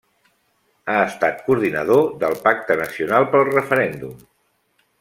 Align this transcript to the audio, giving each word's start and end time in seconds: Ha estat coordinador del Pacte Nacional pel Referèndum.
Ha 0.93 0.95
estat 1.09 1.43
coordinador 1.49 2.09
del 2.23 2.35
Pacte 2.47 2.79
Nacional 2.81 3.29
pel 3.35 3.47
Referèndum. 3.51 4.17